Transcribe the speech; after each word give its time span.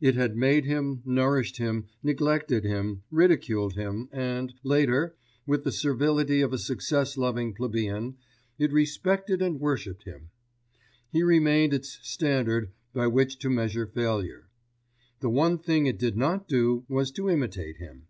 It 0.00 0.14
had 0.14 0.34
made 0.34 0.64
him, 0.64 1.02
nourished 1.04 1.58
him, 1.58 1.88
neglected 2.02 2.64
him, 2.64 3.02
ridiculed 3.10 3.74
him, 3.74 4.08
and 4.12 4.54
later, 4.62 5.14
with 5.46 5.62
the 5.64 5.72
servility 5.72 6.40
of 6.40 6.54
a 6.54 6.58
success 6.58 7.18
loving 7.18 7.52
plebeian, 7.52 8.16
it 8.58 8.72
respected 8.72 9.42
and 9.42 9.60
worshipped 9.60 10.04
him. 10.04 10.30
He 11.12 11.22
remained 11.22 11.74
its 11.74 11.98
standard 12.02 12.72
by 12.94 13.08
which 13.08 13.38
to 13.40 13.50
measure 13.50 13.84
failure. 13.86 14.48
The 15.20 15.28
one 15.28 15.58
thing 15.58 15.84
it 15.84 15.98
did 15.98 16.16
not 16.16 16.48
do 16.48 16.86
was 16.88 17.10
to 17.10 17.28
imitate 17.28 17.76
him. 17.76 18.06